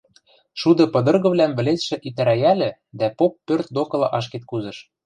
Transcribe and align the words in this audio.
шуды 0.59 0.83
пыдыргывлӓм 0.93 1.51
вӹлецшӹ 1.57 1.95
итӹрӓйӓльӹ 2.07 2.69
дӓ 2.99 3.07
поп 3.17 3.33
пӧрт 3.45 3.67
докыла 3.75 4.07
ашкед 4.17 4.43
кузыш. 4.49 4.77